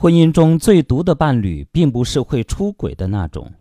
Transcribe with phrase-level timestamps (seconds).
[0.00, 3.52] 婚姻中最毒的伴侣，并不是会出轨的那种。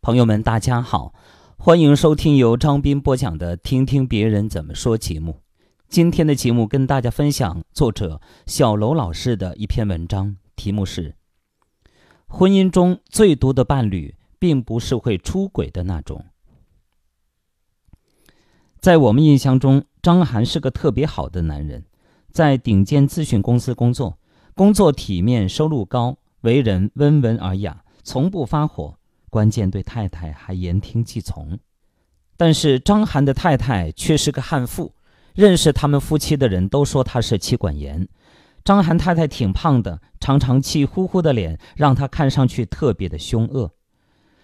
[0.00, 1.14] 朋友们，大家好，
[1.56, 5.38] 欢迎收听由张斌播讲的《听听别人怎么说》节目。
[5.88, 11.10] 今天的节目跟大家分享作者小楼老师的一篇文章，题目是
[12.26, 16.24] 《婚姻中最毒的伴侣，并不是会出轨的那种》。
[18.80, 21.84] 在我们印象中，张涵是个特别好的男人，
[22.32, 24.18] 在顶尖咨询公司工作。
[24.54, 28.98] 工作体面，收入高，为人温文尔雅，从不发火。
[29.30, 31.58] 关键对太太还言听计从。
[32.36, 34.94] 但是张涵的太太却是个悍妇，
[35.34, 38.06] 认识他们夫妻的人都说他是妻管严。
[38.62, 43.72] 张涵太太挺胖的，常常气呼呼的脸，让他看上去特别的凶恶。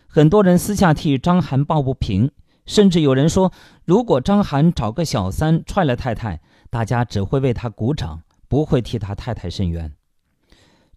[0.06, 2.30] 很多人私下替张涵抱不平，
[2.64, 3.52] 甚至有人说，
[3.84, 9.92] 如果张涵找个小三踹了太太，大家只会为他鼓掌，不会替他太太伸冤。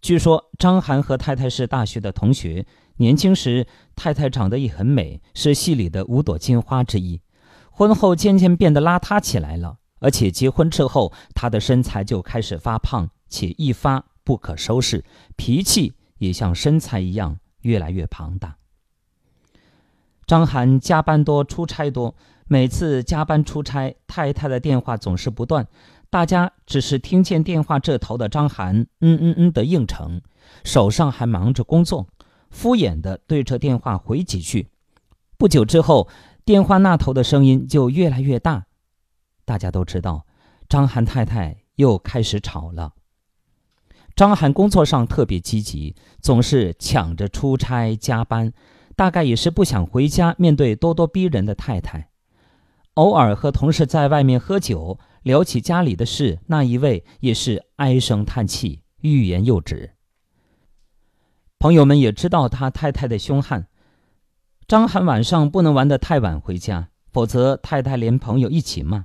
[0.02, 2.66] 据说张涵和太太是大学的同学，
[2.96, 7.20] 年轻时太太长得也很美，是戏里的五朵金花之一。
[7.70, 15.04] 婚后渐渐变得邋遢起来了，而且结婚之后，她的身材就开始发胖，且一发不可收拾，
[15.36, 18.56] 脾气也像身材一样越来越庞大。
[20.26, 22.16] 张涵加班多，出差多，
[22.48, 25.68] 每次加班出差，太太的电话总是不断。
[26.12, 30.20] 大家只是听见电话这头的张涵嗯嗯嗯的应承，
[30.62, 32.06] 手上还忙着工作，
[32.50, 34.68] 敷衍的对着电话回几句。
[35.38, 36.10] 不久之后，
[36.44, 38.66] 电话那头的声音就越来越大。
[39.46, 40.26] 大家都知道，
[40.68, 42.92] 张涵太太又开始吵了。
[44.14, 48.52] 张涵工作上特别积极，总是抢着出差加班，
[48.94, 52.10] 大概也是不想回家面对咄咄逼人的太太。
[52.96, 54.98] 偶尔和同事在外面喝酒。
[55.22, 59.94] 聊起家里的事，那一位也是唉声叹气，欲言又止。
[61.58, 63.68] 朋友们也知道他太太的凶悍。
[64.66, 69.04] 张涵晚上不能玩得太晚回家，否则太太连朋友一起骂。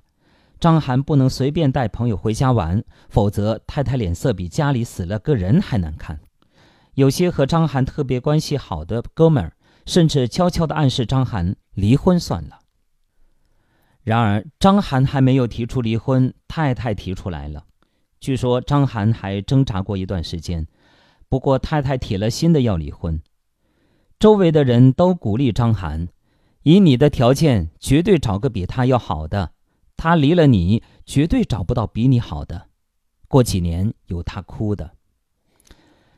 [0.60, 6.20] 张涵不能随便带朋友回家玩，否则太太脸色比家里死了个人还难看。
[6.96, 9.54] 有些和张涵特别关系好的哥们儿，
[9.86, 12.58] 甚至悄悄地暗示张涵离婚算了。
[14.08, 17.66] 然而，张涵还没有提出离婚，太太提出来了。
[18.22, 20.66] 据说张涵还挣扎过一段时间，
[21.28, 23.22] 不过太太铁了心的要离婚。
[24.18, 26.08] 周围的人都鼓励张涵
[26.64, 29.52] ：“以你的条件，绝对找个比他要好的。
[29.98, 32.68] 他离了你，绝对找不到比你好的。
[33.28, 34.92] 过几年有他哭的。”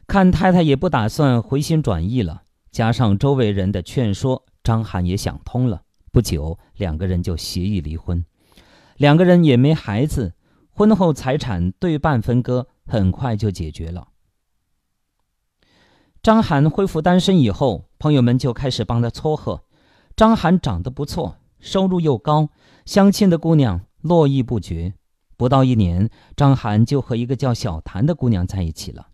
[0.06, 5.82] 看太太也不打算回心转意了，加上周围人的劝说，张涵也想通了。
[6.12, 8.26] 不久，两个人就协议离婚，
[8.98, 10.34] 两个人也没孩子，
[10.72, 14.10] 婚后财产对半分割，很快就解决了。
[16.22, 19.64] 张涵恢复单身以后，朋友们就开始帮他撮合。
[20.16, 22.50] 张涵长得不错，收入又高，
[22.86, 24.96] 相亲的姑娘络绎不绝。
[25.38, 29.08] 不到一年，张涵就和一个叫小谭的姑娘在一起了。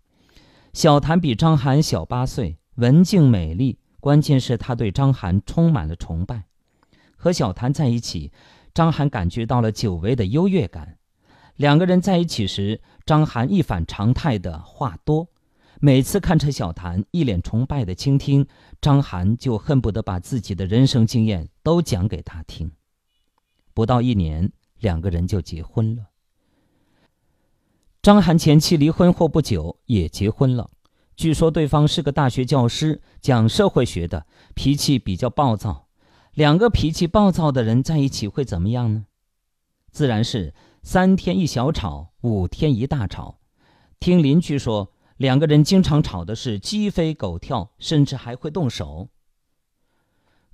[0.72, 6.46] 小谭比张涵小八岁，文静美丽，关键是她对张涵充满了崇拜。
[7.16, 8.30] 和小谭在一起，
[8.72, 10.98] 张涵感觉到了久违的优越感。
[11.56, 15.28] 两个人在一起时，张涵一反常态的话多，
[15.80, 18.46] 每次看着小谭一脸崇拜的倾听，
[18.80, 22.70] 张涵就恨不得把自己的人生经验都讲给他听。
[23.72, 26.08] 不到一年，两个人就结婚了。
[28.02, 30.70] 张涵前妻离婚后不久也结婚了，
[31.16, 35.85] 据说对方是个大学教师，讲社会学的，脾气比较暴躁。
[36.36, 39.06] 两个脾气暴躁的人在一起会怎么样呢？
[39.90, 40.52] 自然是
[40.82, 43.38] 三天一小吵，五天一大吵。
[43.98, 49.08] 听邻居说，两个人经常吵的是鸡飞狗跳，甚至还会动手。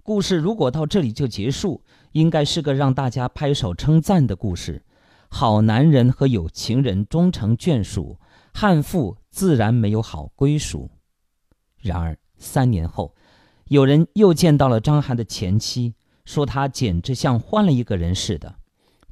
[0.05, 1.83] 故事如果到这里就结束，
[2.13, 4.85] 应该是个让大家拍手称赞的故事。
[5.29, 8.21] 好男人和有情人终成眷属，
[8.55, 10.93] 悍妇自然没有好归属。
[11.79, 13.17] 然而三年后。
[13.73, 15.95] 有人又见到了张涵的前妻，
[16.27, 18.57] 说他简直像换了一个人似的，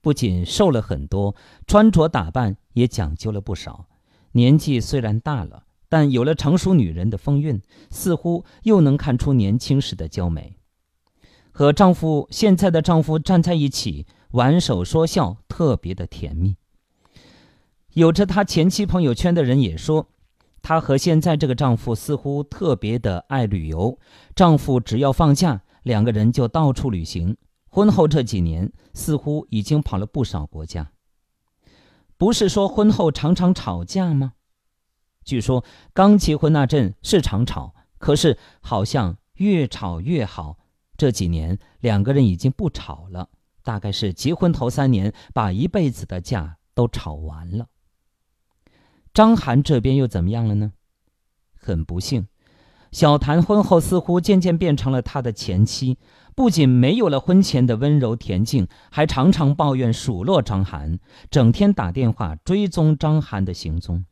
[0.02, 1.34] 不仅瘦了很多，
[1.66, 3.86] 穿着打扮也讲究了不少。
[4.32, 10.58] 年纪虽然大了，但有了成熟女人的风韵，似乎又能看出年轻时的娇美。
[11.50, 16.56] 和丈夫现在的丈夫站在一起，挽手说笑，特别的甜蜜。
[17.94, 20.08] 有着他前妻朋友圈的人也说。
[20.62, 23.98] 她和现在这个丈夫似乎特别的爱旅游，
[24.34, 27.36] 丈夫只要放假，两个人就到处旅行。
[27.68, 30.90] 婚后这几年，似乎已经跑了不少国家。
[32.16, 34.32] 不是说婚后常常吵架吗？
[35.24, 40.58] 据说刚结婚那阵是常吵，可是好像越吵越好。
[40.96, 43.30] 这几年两个人已经不吵了，
[43.62, 47.68] 大概是结婚头三年把一辈子的架都吵完了。
[49.12, 50.72] 张涵这边又怎么样了呢？
[51.56, 52.28] 很不幸，
[52.92, 55.98] 小谭婚后似乎渐渐变成了他的前妻，
[56.36, 60.98] 不仅没有了婚前的温柔恬静，还常常抱怨数落张涵，
[61.30, 64.04] 整天打电话追踪张涵的行踪。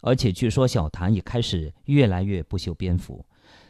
[0.00, 3.26] 而且据说小谭也开始越来越不修边幅，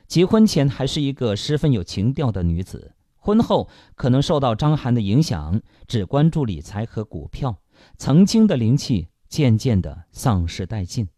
[0.07, 7.59] 结婚前还是一个十分有情调的女子，婚后可能受到张涵的影响，只关注理财和股票，
[7.99, 9.09] 曾经的灵气。
[9.31, 11.09] 渐渐的丧失殆尽。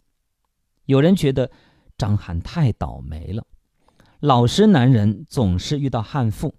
[0.84, 1.50] 有人觉得
[1.96, 3.46] 张涵太倒霉了，
[4.20, 6.50] 老实男人总是遇到悍妇；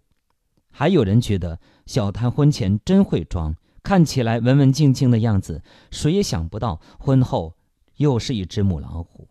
[0.72, 7.56] 还有人觉得小谭婚前真会装，看起来文文静静的样子，谁也想不到婚后
[7.98, 9.30] 又是一只母老虎。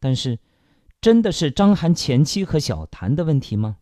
[0.00, 0.38] 但是，
[1.00, 3.76] 真的是张涵前妻和小谭的问题吗？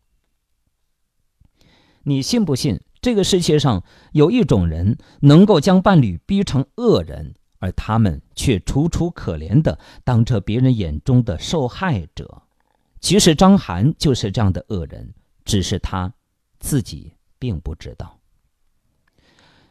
[2.05, 2.81] 你信不信？
[3.03, 3.83] 这个世界上
[4.13, 12.43] 有一种人，能够将伴侣逼成恶人，而他们却楚楚可怜的当着别人眼中的受害者。
[13.01, 15.13] 其实张涵就是这样的恶人，
[15.45, 16.15] 只是他
[16.61, 18.21] 自己并不知道。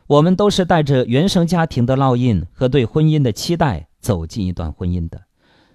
[0.08, 5.24] 我们都是带着原生家庭的烙印和对婚姻的期待走进一段婚姻的。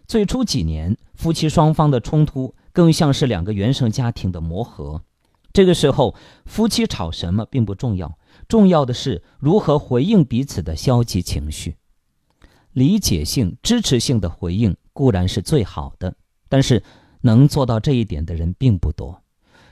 [0.06, 5.00] 最初几年，夫妻双方的冲突更像是两个原生家庭的磨合。
[5.56, 6.14] 这个时候，
[6.44, 11.78] 夫妻吵什么并不重要，重要的是如何回应彼此的消极情绪。
[12.74, 16.14] 理解性、支持性的回应固然是最好的，
[16.50, 16.82] 但是
[17.22, 19.22] 能做到这一点的人并不多。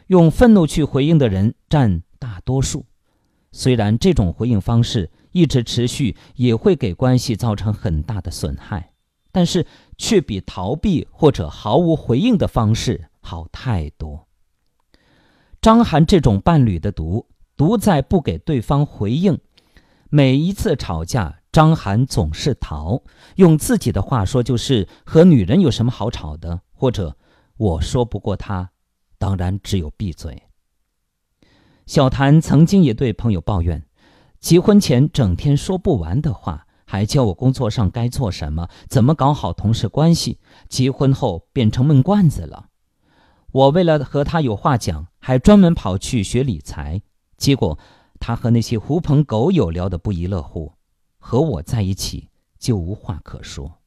[0.06, 2.86] 用愤怒去回应的人占大多数。
[3.52, 8.94] 虽然这种回应方式一直持续，也会给关系造成很大的损害，
[9.30, 9.66] 但是
[9.98, 14.26] 却比逃避或者毫无回应的方式好太多。
[15.64, 17.26] 张涵这种伴侣的毒，
[17.56, 19.38] 毒在不给对方回应。
[20.10, 23.02] 每一次吵架，张涵总是逃。
[23.36, 26.60] 用自己的话说，就是和女人有什么好吵的？
[26.70, 27.16] 或者
[27.56, 28.72] 我说不过他，
[29.16, 30.42] 当然只有闭嘴。
[31.86, 33.86] 小谭曾经也对朋友抱怨，
[34.40, 40.38] 结婚前整天说不完的话，还教我工作上该做什么，怎么搞好同事关系。
[40.68, 42.68] 结婚后变成闷罐子了。
[43.54, 47.00] 我为了和他有话讲，还专门跑去学理财，
[47.36, 47.78] 结果
[48.18, 50.72] 他和那些狐朋狗友聊得不亦乐乎，
[51.18, 53.78] 和我在一起就无话可说。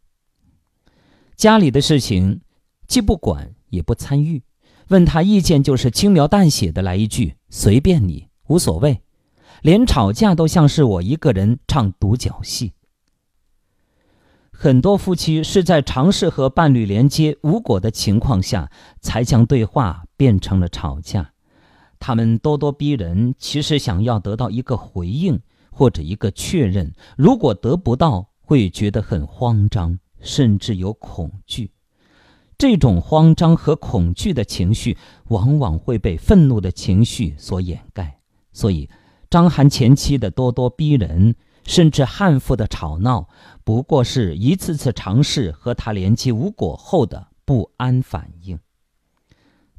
[1.35, 2.39] 家里的事情
[2.87, 4.41] 既不管也不参与，
[4.87, 9.01] 问他意见就是轻描淡写的来一句“随便你，无所谓”，
[9.63, 12.71] 连吵架都像是我一个人唱独角戏。
[14.59, 18.71] 很多夫妻是在尝试和伴侣连接无果的情况下，
[19.01, 21.33] 才将对话变成了吵架。
[21.99, 25.39] 他们咄咄逼人，其实想要得到一个回应
[25.69, 26.91] 或者一个确认。
[27.15, 31.69] 如果得不到，会觉得很慌张，甚至有恐惧。
[32.57, 38.21] 这种慌张和恐惧的情绪，往往会被愤怒的情绪所掩盖。
[38.51, 38.89] 所以，
[39.29, 41.35] 张涵前妻的咄咄逼人。
[41.67, 43.29] 甚至悍妇的吵闹，
[43.63, 48.57] 不过是一次次尝试和他连接无果后的不安反应。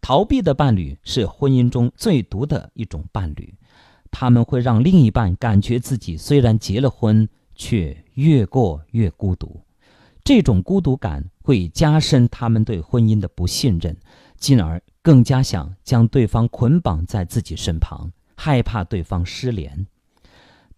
[0.00, 3.54] 逃避的伴侣是婚姻中最毒的一种伴侣，
[4.12, 9.60] 他们会让另一半感觉自己虽然结了婚，却越过越孤独。
[10.22, 13.96] 这种孤独感会加深他们对婚姻的不信任，
[14.36, 19.86] 进而更加想将对方捆绑在自己身旁，害怕对方失联。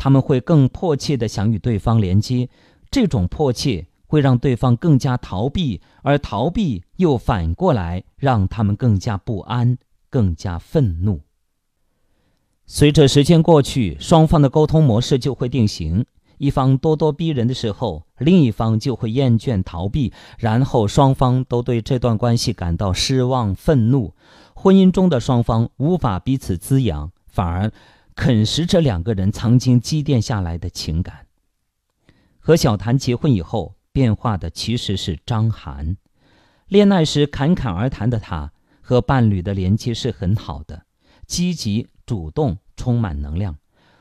[0.03, 2.49] 他们会更迫切地想与对方连接，
[2.91, 9.77] 这种迫切会让对方更加逃避，而逃避又反过来让他们更加不安、
[10.09, 11.21] 更加愤怒。
[12.65, 16.07] 随着时间过去，双方的沟通模式就会定型：
[16.39, 24.15] 一方咄咄逼人的时候，另一方就会厌倦逃避，然后双方都对这段关系感到失望、愤怒。
[24.55, 27.71] 婚姻中的双方无法彼此滋养，反而。
[28.21, 31.27] 啃食着两个人曾经积淀下来的情感。
[32.39, 35.97] 和小谭结婚以后，变化的其实是张涵。
[36.69, 40.85] 恋爱时侃侃而谈的他，和伴侣的连接是很好的，
[41.27, 43.57] 积极主动，充满能量。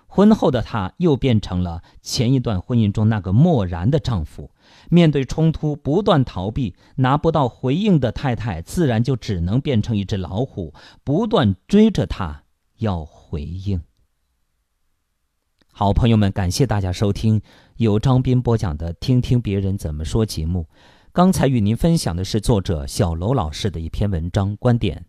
[0.05, 4.51] 婚后的他又变成了前一段婚姻中那个漠然的丈夫，
[4.89, 10.73] 面对冲突不断逃避，拿不到回应的太太，自然就只能变成一只老虎，
[11.05, 12.43] 不断追着他
[12.79, 13.81] 要回应。
[15.79, 17.41] 好朋友们，感谢大家收听
[17.77, 20.67] 由张斌播讲的《听听别人怎么说》节目。
[21.13, 25.05] 刚才与您分享的是作者小楼老师的一篇文章观点：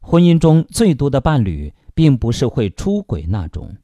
[0.00, 3.76] 婚姻中最多的伴侣，并不是会出轨那种。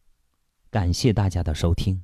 [0.71, 2.01] 感谢大家的收听。